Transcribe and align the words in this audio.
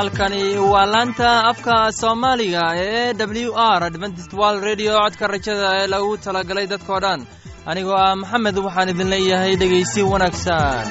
halkani 0.00 0.42
waa 0.72 0.86
laanta 0.94 1.28
afka 1.50 1.74
soomaaliga 2.00 2.62
ee 2.84 3.12
w 3.48 3.52
r 3.78 3.84
adventist 3.90 4.32
wall 4.40 4.56
redio 4.68 4.92
codka 5.02 5.26
rajada 5.32 5.68
ee 5.80 5.86
lagu 5.94 6.10
talagalay 6.24 6.66
dadkoo 6.72 7.00
dhan. 7.04 7.20
Anigoo 7.70 7.96
ah 8.04 8.14
maxamed 8.22 8.56
waxaan 8.66 8.88
idin 8.92 9.08
leeyahay 9.14 9.54
dhegaysi 9.62 10.00
wanaagsan 10.12 10.86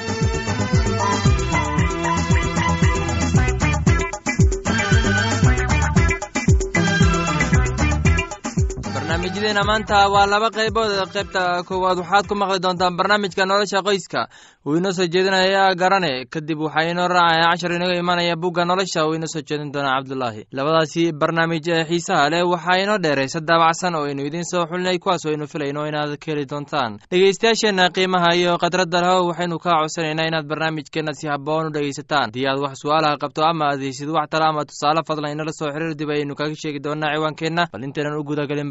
barnaamijyadeena 9.40 9.64
maanta 9.64 10.08
waa 10.12 10.26
laba 10.26 10.50
qaybood. 10.50 10.92
Qaybta 11.12 11.64
koowaad 11.64 11.98
waxaad 11.98 12.26
ku 12.28 12.34
maqli 12.34 12.60
doontaan 12.60 12.96
barnaamijka 12.96 13.46
nolosha 13.46 13.80
qoyska. 13.82 14.28
Uu 14.66 14.76
inoo 14.76 14.92
soo 14.92 15.06
jeedinaya 15.08 15.74
garane. 15.74 16.26
Kadib 16.28 16.58
waxaa 16.60 16.90
inoo 16.90 17.08
raacaya 17.08 17.48
cashar 17.50 17.72
inaga 17.72 17.96
imanaya 17.96 18.36
bugga 18.36 18.64
nolosha. 18.64 19.06
Uu 19.06 19.14
inoo 19.14 19.26
soo 19.26 19.40
jeedin 19.42 19.72
doona 19.72 19.96
cabdulaahi 19.96 20.44
labadaasi 20.52 21.12
barnaamij 21.12 21.68
ee 21.68 21.84
xiisaha 21.88 22.28
leh 22.30 22.42
waxaa 22.44 22.82
inoo 22.84 22.98
dheeraysa 22.98 23.40
daabacsan 23.40 23.94
oo 23.94 24.04
aynu 24.04 24.26
idiin 24.28 24.44
soo 24.44 24.66
xulinay 24.66 24.98
kuwaas 24.98 25.24
aynu 25.26 25.46
filayno 25.46 25.86
inaad 25.88 26.16
ka 26.20 26.26
heli 26.32 26.44
doontaan. 26.46 26.98
Dhegeystayaasheenna 27.10 27.88
qiimaha 27.96 28.34
iyo 28.36 28.58
khadradda 28.58 29.00
leho 29.00 29.26
waxaynu 29.30 29.58
kaa 29.58 29.80
codsanaynaa 29.80 30.28
inaad 30.28 30.46
barnaamijkeenna 30.46 31.12
si 31.16 31.28
haboon 31.28 31.66
u 31.66 31.70
dhegaysataan. 31.72 32.28
Haddii 32.28 32.46
aad 32.46 32.60
wax 32.60 32.76
su'aalaha 32.82 33.16
qabto 33.16 33.40
ama 33.44 33.64
aad 33.72 33.80
heysid 33.80 34.08
wax 34.08 34.28
tala 34.30 34.46
ama 34.52 34.64
tusaale 34.68 35.00
fadlan 35.08 35.32
inala 35.32 35.52
soo 35.52 35.72
xiriir 35.72 35.94
dib 35.96 36.10
ayaynu 36.10 36.34
kaga 36.36 36.54
sheegi 36.54 36.80
doonaa 36.84 37.14
ciwaankeenna. 37.16 37.68
Bal 37.72 37.82
intaynan 37.84 38.18
u 38.20 38.24
gudagelin 38.24 38.70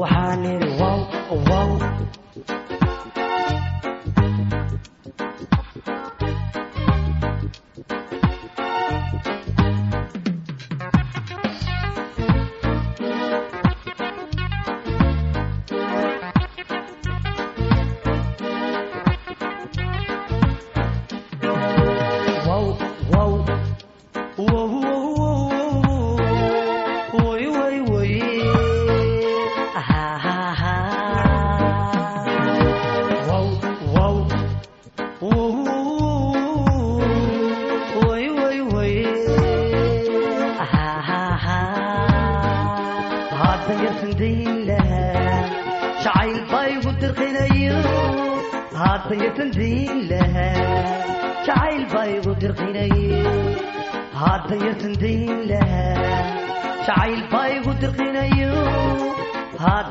waxaan 0.00 0.44
idhi 0.52 0.68
wow 0.80 0.98
wow 1.48 1.68
wow 1.80 2.23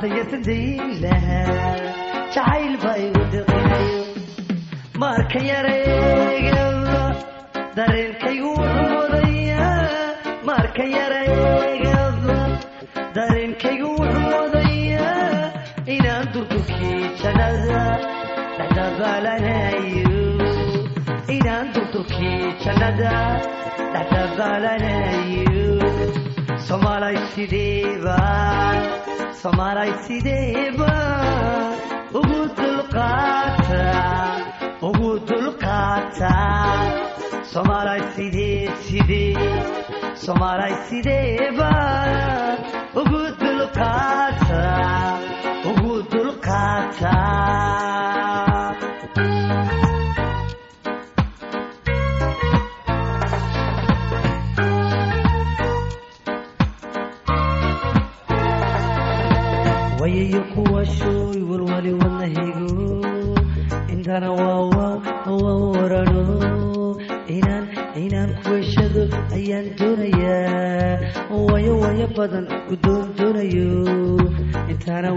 hadda 0.03 0.15
yartan 0.17 0.43
dayn 0.45 0.83
soomaalay 29.43 29.91
sideebaan 30.07 31.73
ugu 32.19 32.41
dulqaata 32.57 33.83
ugu 34.89 35.11
dulqaata 35.29 36.33
soomaalay 37.51 38.01
sidee 38.15 38.61
sidee 38.85 39.47
soomaalay 40.23 40.73
sideebaan 40.89 42.57
ugu 43.01 43.21
dulqaata 43.41 44.61
wadnahigo 61.91 63.03
intana 63.93 64.31
waa 64.31 64.61
waa 64.75 64.95
waa 65.27 65.59
warano 65.75 66.23
inaan 68.03 68.31
kuweshado 68.43 69.03
ayaan 69.35 69.67
doonayaa 69.77 70.99
wayo 71.51 71.73
wayo 71.83 72.07
badan 72.17 72.45
ku 72.67 72.75
doon 72.83 73.05
doonayo 73.17 73.69
intana 74.71 75.09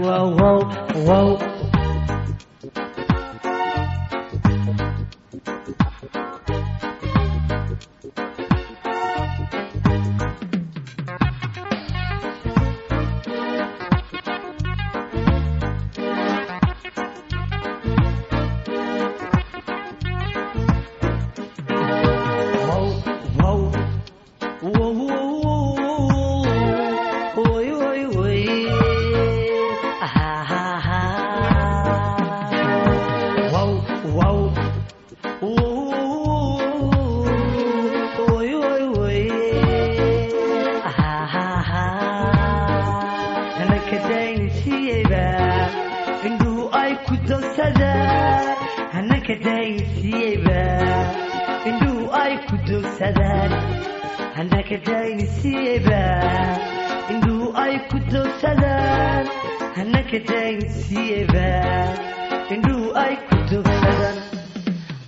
indhuhu 62.55 62.87
ay 63.03 63.13
ku 63.27 63.37
dogsadaan 63.51 64.17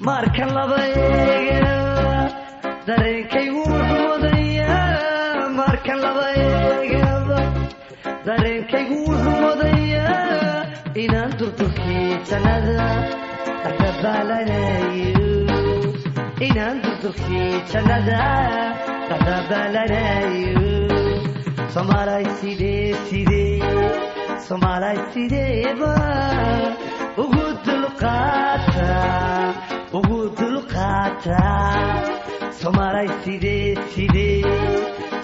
marka 0.08 0.46
laba 0.58 0.80
eega 1.06 1.74
dareenkaygu 2.88 3.62
wuxuu 3.72 4.04
wadayaa 4.12 5.48
marka 5.60 5.94
laba 6.04 6.26
eegaba 6.44 7.40
dareenkaygu 8.28 8.98
wuxuu 9.08 9.38
wadayaa 9.48 10.66
inaan 11.04 11.32
durdurkii 11.40 12.08
jannada 12.30 12.78
dhexdabaalanayo 13.64 15.32
inaan 16.48 16.78
durdurkii 16.84 17.52
jannada 17.72 18.22
dhexdabaalanayo 19.10 20.72
soomaalay 21.74 22.26
sidee 22.40 22.88
sidee 23.10 23.72
soomaalay 24.48 24.98
sideeba 25.14 25.94
ugu 27.24 27.46
dulqaata 27.66 28.88
ugu 30.00 30.20
dulqaata 30.40 31.44
soomaalay 32.62 33.10
sidee 33.24 33.68
sidee 33.94 34.56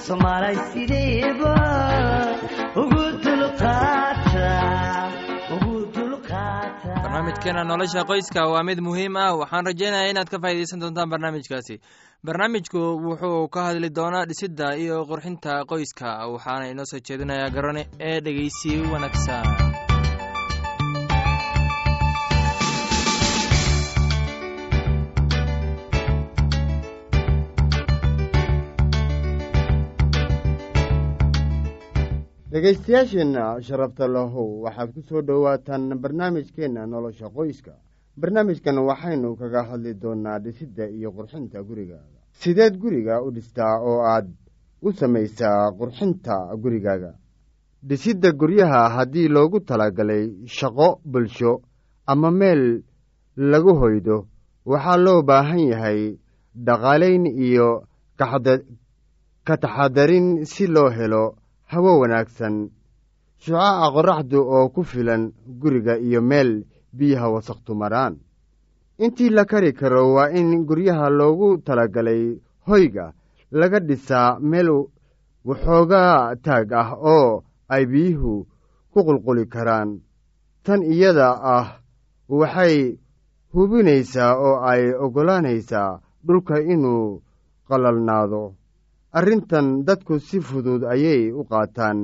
soomaalay 0.07 0.57
sideeba 0.71 1.53
ugu 2.83 3.03
dulqaata 3.25 4.49
barnaamijkeena 7.15 7.63
nolosha 7.63 8.03
qoyska 8.03 8.41
waa 8.51 8.63
mid 8.63 8.79
muhiim 8.79 9.15
ah. 9.15 9.35
Waxaan 9.39 9.65
rajaynayaa 9.65 10.09
inaad 10.11 10.29
ka 10.29 10.39
faa'iidaysan 10.39 10.81
doontaan 10.81 11.09
barnaamijkaasi. 11.09 11.79
Barnaamijku 12.25 12.79
wuxuu 13.05 13.47
ka 13.47 13.63
hadli 13.67 13.89
doonaa 13.89 14.25
dhisidda 14.25 14.75
iyo 14.75 15.05
qurxinta 15.09 15.63
qoyska 15.71 16.27
waxaana 16.33 16.67
inoo 16.73 16.85
soo 16.91 16.99
jeedinayaa 17.07 17.49
garane 17.55 17.87
ee 17.99 18.19
dhegeysi 18.25 18.71
wanaagsan 18.91 19.74
dhegaystayaasheenna 32.55 33.59
sharafta 33.67 34.07
lahow 34.07 34.63
waxaad 34.63 34.89
ku 34.95 35.01
soo 35.07 35.21
dhowaataan 35.27 35.91
barnaamijkeenna 36.03 36.85
nolosha 36.87 37.27
qoyska. 37.37 37.73
Barnaamijkan 38.21 38.77
waxaynu 38.89 39.35
kaga 39.39 39.61
hadli 39.69 39.93
doonaa 40.03 40.39
dhisidda 40.39 40.87
iyo 40.87 41.11
qurxinta 41.17 41.59
gurigaaga 41.67 42.19
sideed 42.41 42.77
guriga 42.83 43.19
u 43.25 43.31
dhistaa 43.35 43.73
oo 43.89 43.99
aad 44.13 44.27
u 44.87 44.91
samaysaa 44.99 45.71
qurxinta 45.79 46.35
gurigaaga. 46.63 47.11
Dhisidda 47.87 48.31
guryaha 48.39 48.81
haddii 48.95 49.27
loogu 49.35 49.59
talagalay 49.59 50.23
shaqo 50.57 50.89
bulsho 51.11 51.51
ama 52.07 52.31
meel 52.31 52.83
lagu 53.51 53.73
hoydo 53.81 54.17
waxaa 54.71 54.97
loo 55.05 55.21
baahan 55.29 55.59
yahay 55.71 55.99
dhaqaalayn 56.67 57.25
iyo 57.47 57.83
ka 59.47 59.57
taxadarin 59.63 60.45
si 60.45 60.67
loo 60.67 60.89
helo 60.97 61.35
hawo 61.71 61.91
wanaagsan 62.01 62.55
shucaaca 63.43 63.87
qorraxdu 63.95 64.39
oo 64.55 64.69
ku 64.73 64.81
filan 64.83 65.23
guriga 65.61 65.93
iyo 66.07 66.21
meel 66.21 66.51
biyaha 66.97 67.27
wasaqtu 67.35 67.71
maraan. 67.81 68.13
Intii 69.03 69.29
la 69.29 69.43
kari 69.45 69.71
karo 69.79 70.13
waa 70.15 70.29
in 70.39 70.65
guryaha 70.67 71.09
loogu 71.09 71.57
talagalay 71.65 72.23
hoyga 72.67 73.05
laga 73.51 73.79
dhisaa 73.87 74.39
meel 74.39 74.69
waxoogaa 75.47 76.35
taag 76.45 76.71
ah 76.81 76.89
oo 77.15 77.43
ay 77.73 77.83
biyuhu 77.91 78.33
ku 78.93 78.99
qulquli 79.07 79.45
karaan. 79.53 79.89
Tan 80.63 80.81
iyada 80.83 81.29
ah 81.55 81.67
waxay 82.29 82.75
hubinaysaa 83.53 84.33
oo 84.47 84.55
ay 84.71 84.83
oggolaanaysaa 85.03 85.99
dhulka 86.25 86.55
inuu 86.73 87.21
qalalnaado 87.67 88.43
arrintan 89.17 89.67
dadku 89.87 90.19
si 90.27 90.37
fudud 90.47 90.81
ayay 90.93 91.21
u 91.39 91.41
qaataan. 91.49 91.99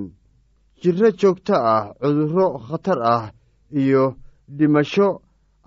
Jirro 0.82 1.10
joogto 1.20 1.56
ah 1.74 1.84
cudurro 2.02 2.48
khatar 2.68 3.00
ah 3.16 3.24
iyo 3.82 4.04
dhimasho 4.58 5.08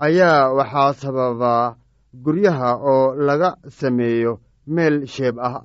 ayaa 0.07 0.53
waxaa 0.57 0.93
sababaa 1.01 1.75
guryaha 2.25 2.71
oo 2.93 3.15
laga 3.27 3.51
sameeyo 3.79 4.33
meel 4.75 4.97
sheeb 5.15 5.37
ah 5.49 5.57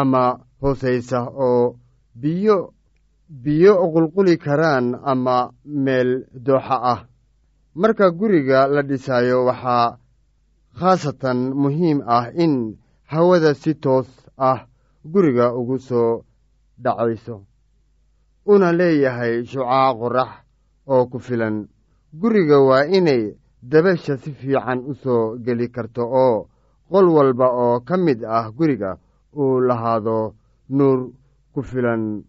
ama 0.00 0.24
hoosaysa 0.60 1.20
oo 1.46 1.76
biyo 2.22 2.56
biyo 3.44 3.72
qulquli 3.92 4.34
karaan 4.44 4.86
ama 5.10 5.36
meel 5.84 6.10
dooxa 6.46 6.76
ah. 6.92 7.00
Marka 7.80 8.06
guriga 8.18 8.58
la 8.74 8.82
dhisaayo 8.88 9.38
waxaa 9.48 9.96
khaasatan 10.78 11.38
muhiim 11.62 11.98
ah 12.16 12.24
in 12.44 12.54
hawada 13.12 13.50
si 13.62 13.72
toos 13.84 14.08
ah 14.48 14.58
guriga 15.04 15.52
ugu 15.54 15.78
soo 15.78 16.24
dhacayso. 16.78 17.44
Una 18.46 18.72
leeyahay 18.72 19.44
shucaac 19.44 19.96
qorax 19.98 20.30
oo 20.86 21.06
ku 21.06 21.18
filan. 21.18 21.68
Guriga 22.12 22.58
waa 22.60 22.84
inay 22.86 23.34
dabasha 23.62 24.16
si 24.16 24.32
fiican 24.32 24.78
u 24.90 24.94
soo 24.94 25.38
geli 25.44 25.68
karto 25.70 26.02
oo 26.06 26.48
qol 26.90 27.06
walba 27.08 27.46
oo 27.50 27.80
ka 27.80 27.96
mid 27.96 28.24
ah 28.24 28.50
guriga 28.50 28.98
uu 29.36 29.60
lahaado 29.60 30.34
nuur 30.68 31.10
ku 31.54 31.62
filan. 31.62 32.24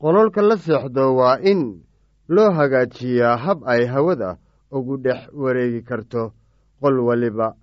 Qololka 0.00 0.42
la 0.42 0.56
seexdo 0.56 1.14
waa 1.16 1.38
in 1.40 1.82
loo 2.28 2.50
hagaajiyaa 2.52 3.36
hab 3.36 3.58
ay 3.64 3.86
hawada 3.86 4.36
ugu 4.70 4.96
dhex 4.98 5.30
wareegi 5.32 5.82
karto. 5.82 6.32
Qol 6.80 7.00
waliba 7.00 7.56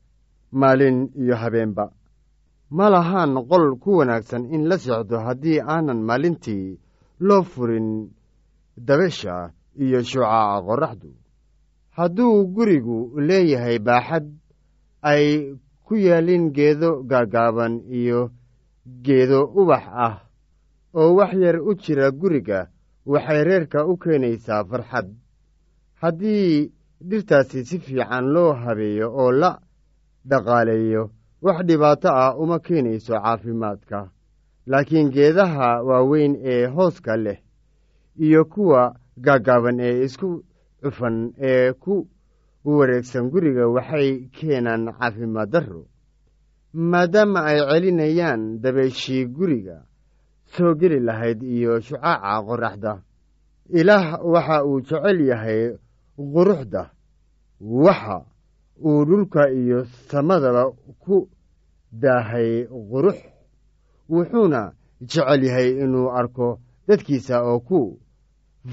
maalin 0.52 1.12
iyo 1.16 1.36
habeenba 1.36 1.92
ma 2.76 2.86
lahaan 2.94 3.34
qol 3.50 3.66
ku 3.84 3.90
wanaagsan 4.00 4.44
in 4.56 4.64
la 4.70 4.78
seexdo 4.84 5.16
haddii 5.26 5.60
aanan 5.74 6.02
maalintii 6.08 6.68
loo 7.28 7.44
furin 7.52 7.90
dabasha 8.88 9.36
iyo 9.84 10.00
shucaaca 10.10 10.62
qorraxdu. 10.68 11.10
Hadduu 11.98 12.36
gurigu 12.56 12.98
leeyahay 13.28 13.78
baaxad 13.88 14.26
ay 15.12 15.26
ku 15.86 15.94
yaalin 16.06 16.46
geedo 16.58 16.90
gaagaaban 17.10 17.74
iyo 18.00 18.22
geedo 19.06 19.40
ubax 19.60 19.86
ah 20.06 20.16
oo 21.00 21.10
wax 21.18 21.32
yar 21.44 21.58
u 21.70 21.72
jira 21.82 22.08
guriga 22.20 22.60
waxay 23.12 23.42
reerka 23.48 23.80
u 23.92 23.94
keenaysaa 24.02 24.64
farxad. 24.70 25.08
Haddii 26.02 26.72
dhirtaasi 27.10 27.60
si 27.70 27.78
fiican 27.86 28.26
loo 28.36 28.52
habeeyo 28.64 29.08
oo 29.22 29.32
la 29.42 29.52
dhaqaaleeyo 30.30 31.04
wax 31.44 31.58
dhibaato 31.68 32.10
ah 32.10 32.36
uma 32.38 32.60
keenayso 32.60 33.14
caafimaadka. 33.14 34.10
Laakiin 34.66 35.10
geedaha 35.12 35.84
waaweyn 35.88 36.34
ee 36.44 36.66
hooska 36.68 37.18
leh 37.18 37.40
iyo 38.26 38.46
kuwa 38.46 38.96
gaagaaban 39.26 39.80
ee 39.80 40.04
isku 40.06 40.44
cufan 40.82 41.34
ee 41.38 41.74
ku 41.74 42.08
wareegsan 42.66 43.30
guriga 43.32 43.68
waxay 43.68 44.10
keenaan 44.36 44.84
caafimaad 45.00 45.50
darro 45.52 45.82
maadaama 46.74 47.40
ay 47.46 47.60
celinayaan 47.70 48.62
dabayshii 48.62 49.26
guriga 49.26 49.78
soo 50.54 50.74
geli 50.80 51.00
lahayd 51.00 51.44
iyo 51.44 51.80
shucaaca 51.80 52.42
qorraxda. 52.48 52.94
Ilaah 53.80 54.06
waxa 54.34 54.64
uu 54.66 54.80
jecel 54.82 55.20
yahay 55.28 55.62
quruxda 56.34 56.84
waxa 57.60 58.18
uu 58.86 59.06
dhulka 59.06 59.50
iyo 59.52 59.86
samadaba 60.10 60.72
ku 61.04 61.30
daahay 62.02 62.66
qurux 62.92 63.18
wuxuuna 64.10 64.62
jecel 65.02 65.42
yahay 65.44 65.70
inuu 65.84 66.10
arko 66.20 66.60
dadkiisa 66.88 67.36
oo 67.50 67.60
ku 67.60 67.80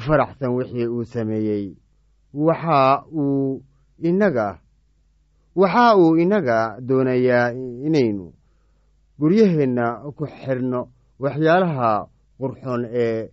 faraxsan 0.05 0.55
wixii 0.57 0.87
uu 0.89 1.05
sameeyey. 1.05 1.77
Waxa 2.35 3.05
uu 3.12 3.62
inaga 4.09 4.59
waxa 5.61 5.97
uu 5.99 6.17
inaga 6.17 6.79
doonayaa 6.81 7.53
inaynu 7.87 8.33
guryaheenna 9.19 9.85
ku 10.17 10.25
xidhno 10.27 10.81
waxyaalaha 11.23 12.09
qurxoon 12.39 12.83
ee 13.05 13.29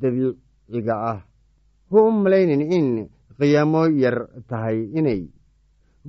dabiiciga 0.00 0.94
ah. 1.12 1.18
Hu 1.90 1.98
u 2.08 2.10
malaynin 2.12 2.62
in 2.72 2.86
qiyaamo 3.38 3.82
yar 4.02 4.16
tahay 4.48 4.78
inay 4.98 5.28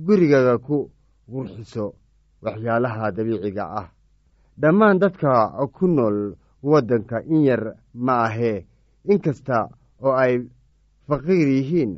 gurigaga 0.06 0.58
ku 0.58 0.90
qurxiso 1.32 1.94
waxyaalaha 2.44 3.10
dabiiciga 3.16 3.64
ah. 3.80 3.88
Dhammaan 4.60 4.98
dadka 4.98 5.50
ku 5.72 5.86
nool 5.86 6.36
waddanka 6.62 7.22
in 7.26 7.42
yar 7.44 7.74
ma 7.94 8.24
ahee 8.26 8.66
inkasta 9.10 9.68
oo 10.02 10.12
ay 10.12 10.46
faqiir 11.08 11.48
yihiin. 11.48 11.92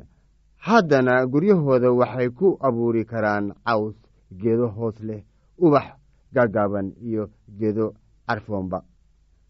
Haddana 0.57 1.25
guryahooda 1.27 1.91
waxay 1.93 2.29
ku 2.29 2.57
abuuri 2.59 3.05
karaan 3.05 3.53
caws 3.65 3.95
geedo 4.41 4.67
hoos 4.67 4.97
leh 4.99 5.23
ubax 5.59 5.87
gaagaaban 6.33 6.87
iyo 7.01 7.29
geedo 7.59 7.93
carfoonba. 8.27 8.83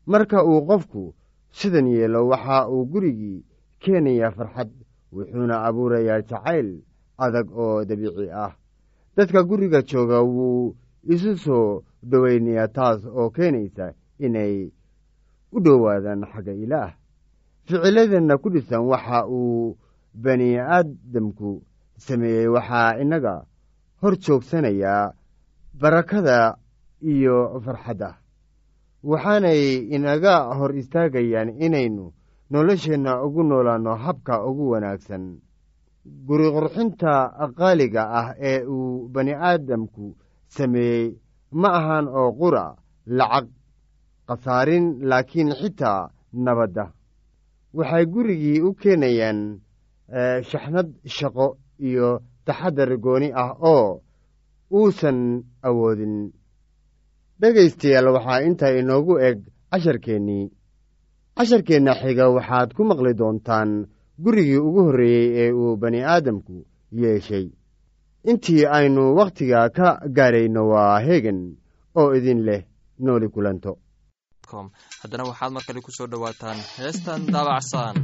Marka 0.06 0.44
uu 0.46 0.62
qofku 0.68 1.14
sidan 1.52 1.88
yeelo 1.88 2.28
waxa 2.28 2.68
uu 2.70 2.86
gurigii 2.92 3.46
keenayaa 3.80 4.32
farxad 4.32 4.70
wuxuuna 5.14 5.64
abuurayaa 5.68 6.22
jacayl 6.22 6.70
adag 7.18 7.48
oo 7.52 7.86
dabiici 7.86 8.30
ah. 8.32 8.54
Dadka 9.18 9.44
guriga 9.44 9.82
jooga 9.82 10.22
wuu 10.22 10.76
isu 11.14 11.32
soo 11.38 11.84
dhoweynayaa 12.10 12.68
taas 12.78 13.02
oo 13.06 13.30
keenaysa 13.36 13.94
inay 14.26 14.72
u 15.56 15.58
dhowaadaan 15.66 16.22
xagga 16.32 16.54
ilaah. 16.64 16.92
Ficiladeenna 17.66 18.38
ku 18.42 18.48
dhisan 18.54 18.84
waxa 18.92 19.20
uu 19.28 19.78
bani 20.24 20.50
aadamku 20.60 21.50
sameeyey 22.06 22.48
waxaa 22.56 22.98
innaga 23.02 23.34
hor 24.02 24.14
joogsanayaa 24.24 25.14
barakada 25.82 26.38
iyo 27.02 27.60
farxadda. 27.66 28.10
Waxaanay 29.10 29.62
inaga 29.96 30.36
hor 30.58 30.72
istaagayaan 30.76 31.50
inaynu 31.66 32.06
nolosheenna 32.52 33.22
ugu 33.26 33.44
noolaanno 33.44 33.96
habka 33.96 34.44
ugu 34.50 34.70
wanaagsan. 34.74 35.24
Guri 36.28 36.48
qurxinta 36.56 37.14
qaaliga 37.58 38.04
ah 38.20 38.28
ee 38.40 38.64
uu 38.66 39.08
bani 39.14 39.34
aadamku 39.36 40.16
sameeyey. 40.56 41.06
Ma 41.52 41.70
ahan 41.80 42.06
oo 42.20 42.30
qura 42.40 42.66
lacag 43.18 43.48
khasaarin 44.28 44.86
laakiin 45.10 45.50
xitaa 45.60 46.10
nabadda. 46.46 46.86
Waxay 47.78 48.06
gurigii 48.14 48.62
u 48.68 48.74
keenayaan 48.82 49.40
shaxnad 50.50 50.90
shaqo 51.18 51.48
iyo 51.88 52.10
taxadar 52.46 52.92
gooni 53.04 53.30
ah 53.44 53.52
oo 53.74 54.02
uusan 54.78 55.20
awoodin. 55.68 56.16
Dhegaystayaal 57.42 58.08
waxaa 58.16 58.42
intaa 58.48 58.74
inoogu 58.80 59.14
eg 59.28 59.38
casharkeennii 59.72 60.46
casharkeenna 61.38 61.94
xiga 62.02 62.26
waxaad 62.38 62.70
ku 62.76 62.82
maqli 62.90 63.14
doontaan 63.20 63.70
gurigii 64.24 64.58
ugu 64.68 64.82
horreeyey 64.88 65.28
ee 65.44 65.52
uu 65.62 65.74
bani 65.82 66.00
aadamku 66.14 66.56
yeeshay 67.02 67.46
intii 68.32 68.66
aynu 68.78 69.04
wakhtiga 69.20 69.60
ka 69.78 69.88
gaarayno 70.18 70.62
waa 70.72 70.96
heegan 71.08 71.40
oo 72.00 72.10
idin 72.18 72.40
leh 72.48 72.62
nooli 73.06 73.28
kulanto. 73.36 73.72
haddana 75.02 75.24
waxaad 75.30 75.52
mar 75.56 75.64
kale 75.68 75.80
ku 75.86 75.92
soo 75.98 76.08
dhowaataan 76.12 76.58
heestan 76.80 77.22
daabacsan 77.34 77.96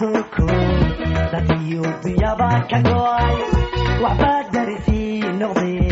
buuko 0.00 0.46
dadiyo 1.32 1.82
dunyaba 2.02 2.48
ka 2.70 2.78
go'ay 2.88 3.36
waxbaa 4.02 4.40
darisii 4.52 5.20
noqdee 5.40 5.88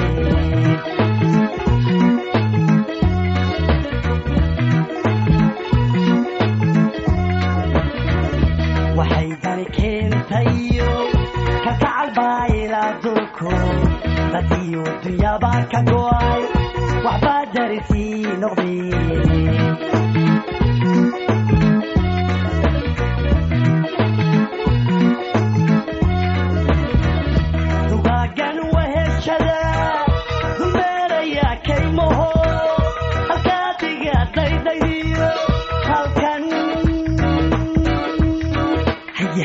waxay 8.98 9.28
dani 9.42 9.66
keentayo 9.76 10.90
kakacal 11.64 12.06
baayila 12.18 12.82
dulko 13.02 13.52
dadiyo 14.32 14.82
dunyaba 15.04 15.52
ka 15.72 15.80
go'ay 15.90 16.40
waxbaa 17.06 17.42
darisii 17.54 18.26
noqdee 18.42 19.87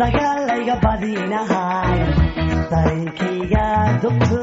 dagaalayga 0.00 0.74
badinahay 0.84 2.00
darinkayga 2.72 3.66
dugtu 4.02 4.40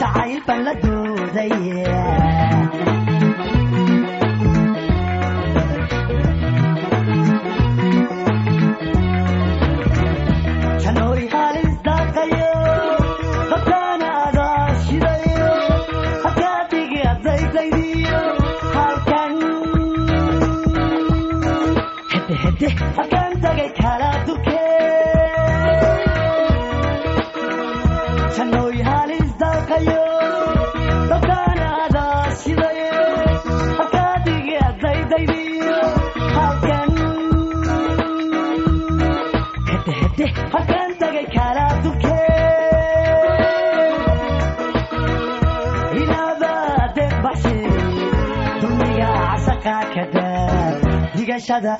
jacayl 0.00 0.40
baan 0.46 0.60
la 0.68 0.74
duudaye 0.82 1.88
Okay. 22.98 23.19
Inaabade 45.98 47.04
baxshe 47.24 47.54
dulmiga 48.60 49.08
casaqa 49.30 49.76
kada 49.94 50.26
digashada 51.16 51.72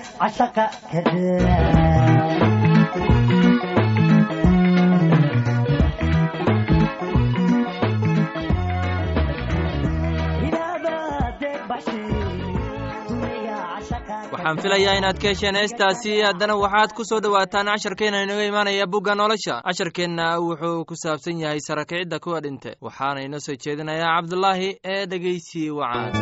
waxaan 14.44 14.58
filayaa 14.62 14.94
inaad 14.98 15.18
ka 15.22 15.28
hesheen 15.28 15.54
heestaasi 15.56 16.20
haddana 16.22 16.54
waxaad 16.56 16.92
ku 16.96 17.04
soo 17.04 17.20
dhowaataan 17.20 17.66
casharkeenna 17.66 18.22
inaga 18.22 18.44
imaanaya 18.44 18.86
bugga 18.86 19.14
nolosha 19.14 19.62
casharkeenna 19.66 20.38
wuxuu 20.40 20.84
ku 20.84 20.94
saabsan 20.96 21.40
yahay 21.40 21.60
sarakicidda 21.60 22.18
kuwa 22.18 22.40
dhinte 22.40 22.76
waxaana 22.80 23.22
inoo 23.22 23.40
soo 23.40 23.54
jeedinayaa 23.64 24.16
cabdulaahi 24.16 24.76
ee 24.84 25.06
dhegeysi 25.06 25.70
wacaan 25.70 26.12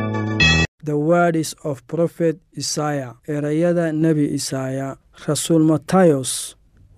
The 0.85 0.93
words 0.95 1.57
of 1.65 1.83
Prophet 1.87 2.37
Isaiah 2.57 3.15
erayada 3.29 3.93
nebi 3.93 4.25
Isaaya 4.35 4.97
rasuul 5.29 5.65
Matayos 5.65 6.57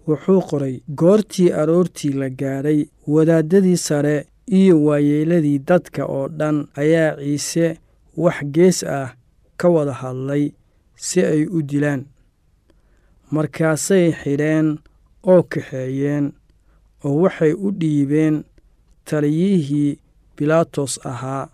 wuxuu 0.08 0.40
qoray 0.50 0.80
goortii 0.94 1.52
aroortii 1.52 2.12
la 2.12 2.28
gaadhay 2.30 2.84
wadaaddadii 3.06 3.76
sare 3.76 4.26
iyo 4.46 4.84
waayeeladii 4.84 5.58
dadka 5.58 6.04
oo 6.06 6.28
dhan 6.28 6.66
ayaa 6.76 7.16
ciise 7.16 7.78
wax 8.16 8.44
gees 8.54 8.84
ah 8.84 9.12
ka 9.56 9.68
wada 9.68 9.92
hadlay 9.92 10.52
si 11.06 11.18
ay 11.32 11.42
u 11.56 11.58
dilaan. 11.70 12.02
Markaasay 13.34 14.06
xidheen 14.20 14.68
oo 15.30 15.42
kaxeeyeen 15.52 16.26
oo 17.06 17.14
waxay 17.22 17.52
u 17.52 17.68
dhiibeen 17.80 18.36
taliyihii 19.08 19.90
bilaatos 20.36 20.92
ahaa. 21.10 21.44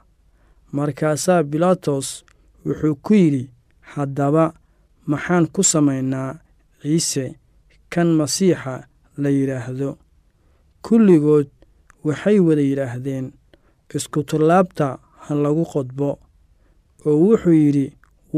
Markaasaa 0.76 1.42
bilaatos 1.50 2.08
wuxuu 2.66 2.94
ku 3.04 3.12
yidhi 3.20 3.44
haddaba 3.92 4.44
maxaan 5.10 5.44
ku 5.54 5.62
samaynaa 5.72 6.30
ciise 6.82 7.24
kan 7.92 8.08
masiixa 8.18 8.74
la 9.22 9.28
yidhaahdo. 9.36 9.90
Kulligood 10.86 11.48
waxay 12.06 12.38
wada 12.46 12.62
yidhaahdeen 12.70 13.26
iskutallaabta 13.96 14.86
ha 15.24 15.32
lagu 15.44 15.64
qodbo. 15.72 16.10
Oo 17.06 17.16
wuxuu 17.26 17.52
yidhi 17.62 17.86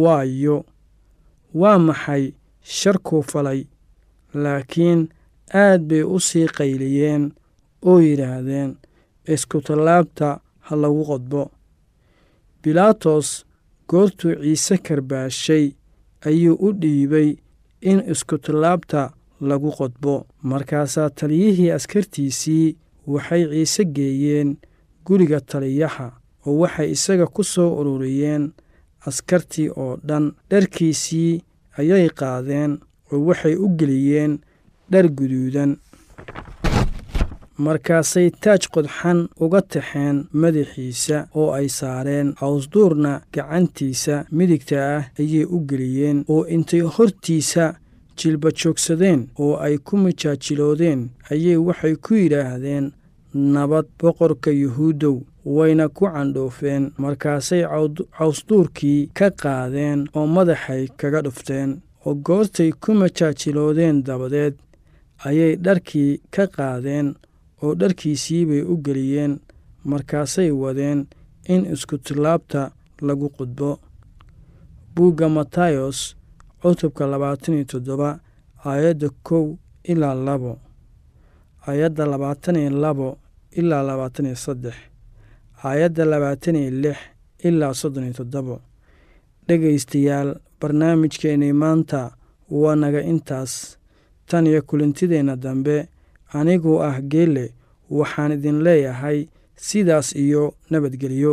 waayo 0.03 0.57
waa 1.55 1.79
maxay 1.79 2.33
sharkuu 2.63 3.23
falay? 3.23 3.65
Laakiin 4.35 5.09
aad 5.55 5.81
bay 5.89 6.03
u 6.03 6.21
sii 6.21 6.47
qayliyeen 6.57 7.33
oo 7.83 7.99
yidhaahdeen 8.01 8.77
iskutallaabta 9.35 10.41
ha 10.67 10.77
lagu 10.77 11.05
qodbo. 11.05 11.51
Bilaatos 12.63 13.47
goortuu 13.89 14.35
ciise 14.43 14.77
karbaashay 14.79 15.67
ayuu 16.27 16.57
u 16.67 16.73
dhiibay 16.81 17.37
in 17.81 18.03
iskutallaabta 18.13 19.11
lagu 19.41 19.71
qodbo. 19.79 20.27
Markaasaa 20.43 21.11
taliyihii 21.11 21.71
askartiisii 21.71 22.77
waxay 23.07 23.43
ciise 23.51 23.85
geeyeen 23.85 24.57
guriga 25.07 25.41
taliyaha 25.41 26.13
oo 26.47 26.59
waxay 26.63 26.91
isaga 26.91 27.27
ku 27.27 27.43
soo 27.45 27.71
ururiyeen 27.81 28.53
askartii 29.07 29.69
oo 29.83 29.93
dhan 30.09 30.25
dharkiisii 30.51 31.43
ayay 31.79 32.09
qaadeen 32.19 32.73
oo 33.13 33.21
waxay 33.27 33.55
u 33.65 33.69
geliyeen 33.79 34.33
dhar 34.91 35.07
guduudan. 35.19 35.73
Markaasay 37.65 38.29
taaj 38.43 38.63
qodxan 38.75 39.19
uga 39.45 39.61
taxeen 39.73 40.17
madaxiisa 40.41 41.17
oo 41.41 41.49
ay 41.59 41.69
saareen 41.79 42.29
cawsduurna 42.41 43.13
gacantiisa 43.35 44.15
midigta 44.37 44.79
ah 44.97 45.05
ayay 45.21 45.45
u 45.57 45.59
geliyeen 45.69 46.19
oo 46.33 46.43
intay 46.55 46.81
hortiisa 46.95 47.65
jilba 48.19 48.49
joogsadeen 48.61 49.21
oo 49.43 49.55
ay 49.67 49.75
ku 49.87 49.95
majaajiloodeen 50.03 51.01
ayay 51.33 51.57
waxay 51.67 51.95
ku 52.05 52.15
yidhaahdeen 52.23 52.87
nabad 53.55 53.87
boqorka 54.01 54.51
yuhuuddow 54.63 55.17
wayna 55.57 55.87
ku 55.97 56.05
candhoofeen 56.13 56.85
markaasay 57.03 57.63
cawsduurkii 58.17 59.01
ka 59.19 59.29
qaadeen 59.43 59.99
oo 60.17 60.27
madaxay 60.37 60.83
kaga 61.01 61.21
dhufteen. 61.27 61.71
Oo 62.07 62.15
goortay 62.27 62.71
ku 62.83 62.91
majaajiloodeen 63.01 63.97
dabadeed 64.07 64.55
ayay 65.27 65.53
dharkii 65.65 66.13
ka 66.35 66.45
qaadeen 66.57 67.07
oo 67.63 67.73
dharkiisii 67.81 68.45
bay 68.49 68.63
u 68.73 68.75
geliyeen. 68.85 69.33
Markaasay 69.91 70.51
wadeen 70.63 70.99
in 71.53 71.63
iskutillaabta 71.73 72.61
lagu 73.07 73.29
qudbo. 73.37 73.71
Buugga 74.95 75.29
matayos 75.29 75.99
cutubka 76.63 77.05
labaatan 77.07 77.55
iyo 77.55 77.65
toddoba 77.73 78.11
aayadda 78.65 79.09
kow 79.27 79.47
ilaa 79.93 80.15
labo. 80.27 80.53
Aayadda 81.67 82.03
labaatan 82.13 82.57
iyo 82.57 82.71
labo 82.85 83.09
ilaa 83.61 83.83
labaatan 83.89 84.27
iyo 84.27 84.37
saddex 84.37 84.75
aayadda 85.65 86.05
labaatan 86.05 86.57
iyo 86.57 86.71
lix 86.83 86.99
ilaa 87.47 87.75
soddon 87.81 88.05
iyo 88.05 88.15
toddobo. 88.21 88.57
Dhegaystayaal 89.49 90.31
barnaamijkeennii 90.61 91.53
maanta 91.63 92.01
waa 92.51 92.77
naga 92.77 93.01
intaas. 93.13 93.53
Tan 94.29 94.47
iyo 94.47 94.63
kulintideenna 94.69 95.37
dambe 95.37 95.77
anigoo 96.39 96.83
ah 96.89 96.97
geelle 97.13 97.45
waxaan 97.91 98.33
idin 98.33 98.59
leeyahay 98.67 99.19
sidaas 99.57 100.09
iyo 100.25 100.43
nabadgelyo 100.71 101.33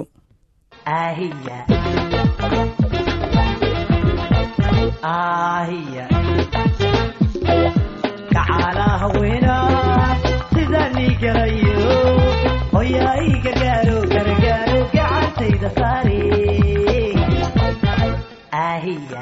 ahiya 18.85 19.21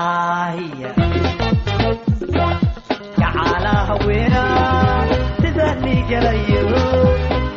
ahiya 0.00 0.90
kacaala 3.20 3.72
haweena 3.88 4.42
sidani 5.40 5.94
galayo 6.10 6.62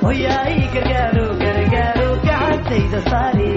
hoyaay 0.04 0.58
gargaaro 0.76 1.26
gargaaro 1.44 2.08
gacantayda 2.26 3.00
saare 3.10 3.52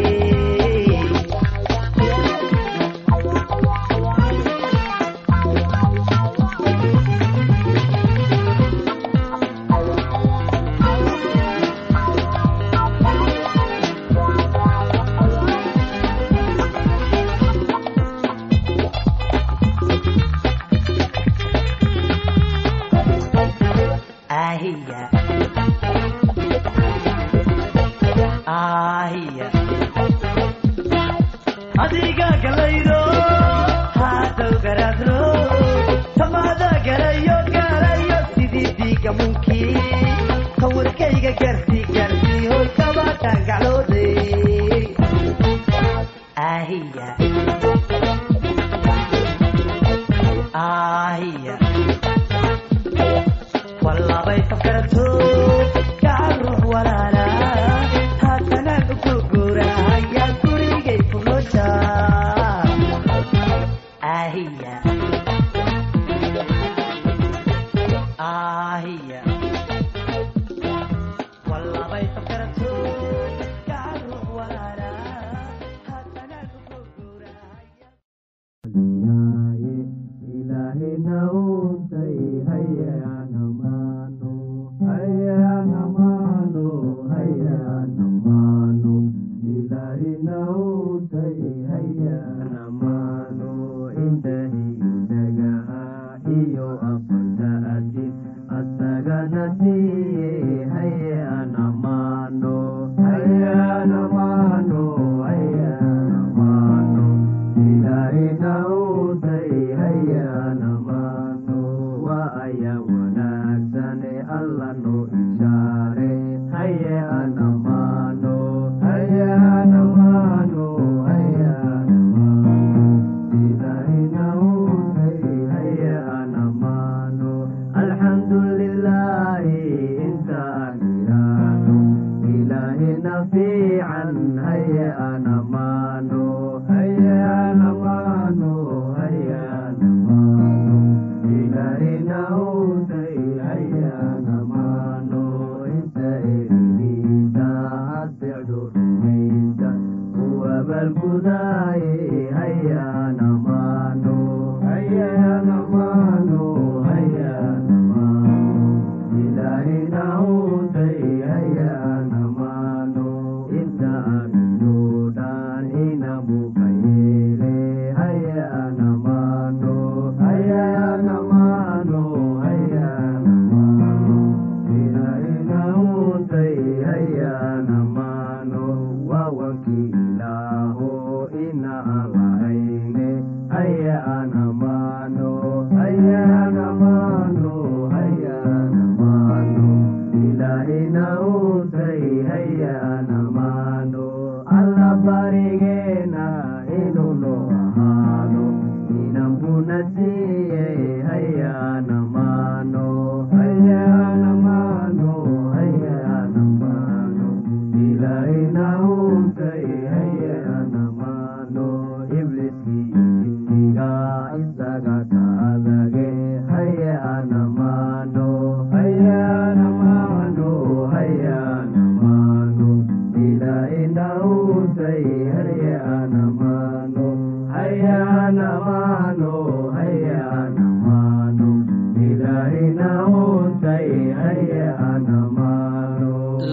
alla 114.42 114.70
noo 114.82 115.02
ishaare 115.20 116.10
hayaanamaano 116.52 117.61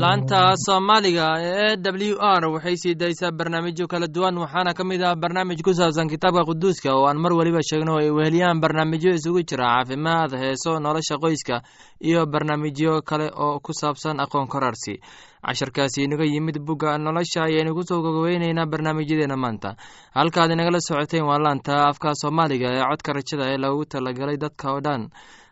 laanta 0.01 0.41
soomaaliga 0.65 1.27
ee 1.41 1.75
w 1.83 2.15
r 2.39 2.45
waxay 2.53 2.75
sii 2.77 2.95
daysaa 2.95 3.31
barnaamijyo 3.31 3.87
kala 3.87 4.07
duwan 4.07 4.37
waxaana 4.37 4.73
ka 4.73 4.83
mid 4.83 5.01
ah 5.03 5.15
barnaamij 5.15 5.61
ku 5.65 5.73
saabsan 5.73 6.07
kitaabka 6.09 6.45
quduuska 6.45 6.93
oo 6.95 7.07
aan 7.09 7.17
mar 7.17 7.33
weliba 7.33 7.59
sheegno 7.69 7.97
ay 7.97 8.09
weheliyaan 8.11 8.61
barnaamijyo 8.61 9.11
isugu 9.17 9.41
jira 9.43 9.65
caafimaad 9.65 10.31
heeso 10.39 10.79
nolosha 10.79 11.17
qoyska 11.17 11.61
iyo 12.01 12.25
barnaamijyo 12.25 13.01
kale 13.01 13.31
oo 13.35 13.59
ku 13.59 13.73
saabsan 13.73 14.19
aqoon 14.19 14.47
korarsi. 14.47 14.99
Casharkaasi 15.45 16.03
inaga 16.03 16.23
yimid 16.25 16.59
bugga 16.59 16.97
nolosha 16.97 17.43
ayaynu 17.43 17.73
ku 17.75 17.83
soo 17.83 18.01
gogoweyneynaa 18.01 18.65
barnaamijyadeena 18.71 19.37
maanta. 19.37 19.75
Halkaad 20.13 20.51
inagala 20.51 20.79
socoteen 20.79 21.23
waa 21.25 21.39
laanta 21.39 21.87
afka 21.89 22.11
soomaaliga 22.15 22.67
ee 22.75 22.83
codka 22.89 23.13
rajada 23.13 23.45
ee 23.53 23.57
loogu 23.57 23.85
talagalay 23.85 24.37
dadka 24.37 24.71
oo 24.73 24.81
dhan 24.81 25.09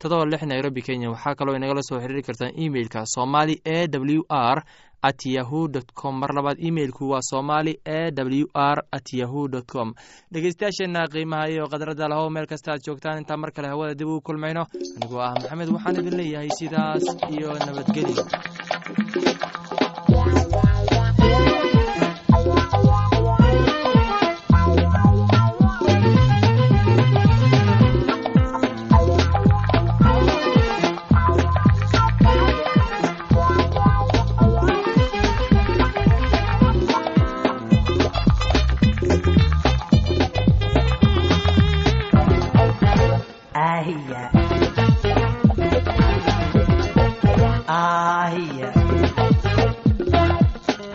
todoba 0.00 0.24
lix 0.26 0.42
nairobi 0.42 0.82
kenya. 0.82 1.10
Waxaa 1.10 1.34
kaloo 1.38 1.56
inagala 1.56 1.82
soo 1.88 2.00
xiriiri 2.00 2.22
kartaan 2.22 2.52
emeilka 2.64 3.00
somali 3.06 3.54
e 3.64 3.86
w 3.88 4.22
r 4.28 4.58
at 5.02 5.20
yahu 5.26 5.68
dt 5.68 5.92
com. 5.94 6.14
Mar 6.20 6.30
labaad 6.34 6.58
imeilku 6.68 7.10
waa 7.10 7.20
somali 7.22 7.72
e 7.84 8.10
w 8.12 8.46
r 8.54 8.78
at 8.92 9.12
yahu 9.12 9.48
dt 9.48 9.66
com. 9.72 9.94
Dhegeystayaasheenna 10.32 11.08
qiimaha 11.12 11.48
iyo 11.50 11.66
khadradda 11.70 12.08
lahow 12.08 12.30
meel 12.30 12.46
kasta 12.46 12.72
aad 12.72 12.82
joogtaan. 12.86 13.18
Intaa 13.22 13.36
mar 13.36 13.50
kale 13.52 13.68
hawada 13.68 13.94
dib 13.94 14.08
ugu 14.08 14.20
kulmayno. 14.20 14.66
Anigoo 14.96 15.20
ah 15.20 15.34
maxamed 15.34 15.68
waxaan 15.74 15.96
idin 16.00 16.16
leeyahay 16.20 16.50
sidaas 16.58 17.04
iyo 17.34 17.50
nabadgelyo 17.66 18.24
ahiya 43.92 44.22
ahiya 47.78 48.70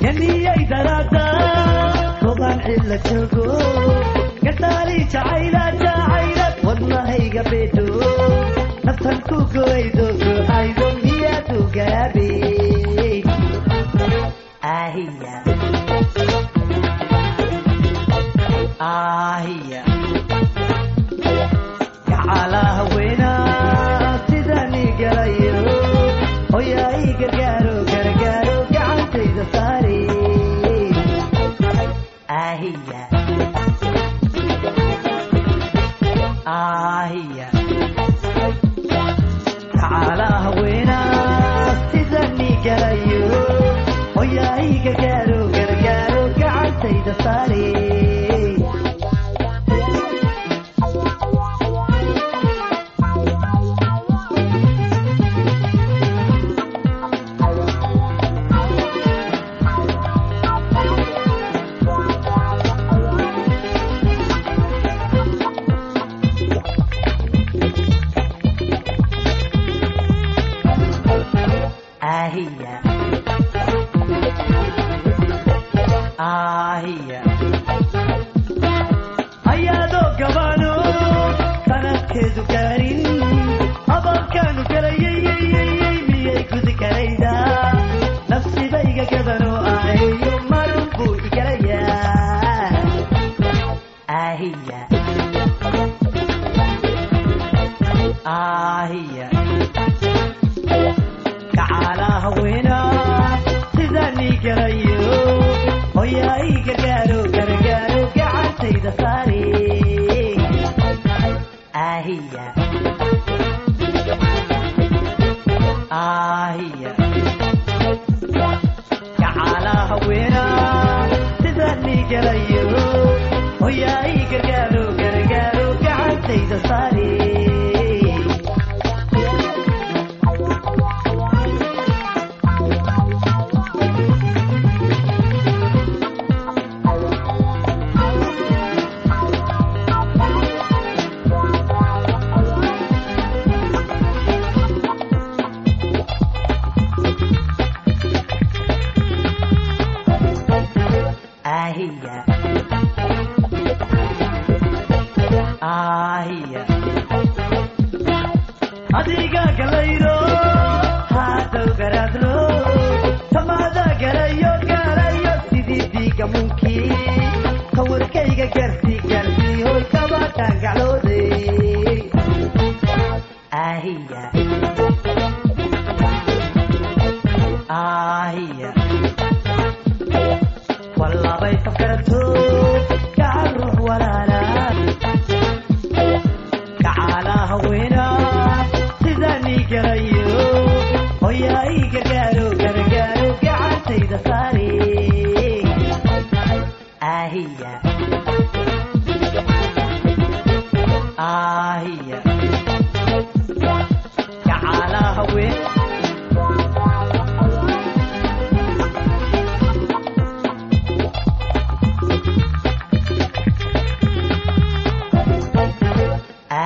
yaniyay 0.06 0.62
darada 0.72 1.26
rogaan 2.26 2.58
cilla 2.66 2.98
joogo 3.08 3.46
gadaali 4.46 4.98
jacayla 5.14 5.64
jacayla 5.84 6.48
wadnahayga 6.68 7.44
bedo 7.52 7.86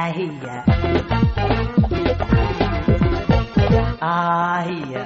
ahia 0.01 0.55
ahia 4.11 5.03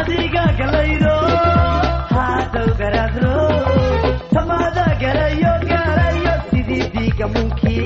adiga 0.00 0.44
galaydo 0.60 1.14
hadhow 2.16 2.68
garaadro 2.80 3.34
tamaada 4.34 4.86
garayo 5.02 5.52
garayo 5.72 6.34
sidii 6.50 6.86
diiga 6.96 7.26
munki 7.34 7.76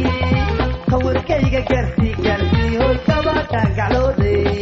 kawarkayga 0.90 1.62
garsi 1.72 2.10
garsi 2.26 2.64
hoy 2.82 2.96
kabatan 3.08 3.68
gaclooday 3.80 4.55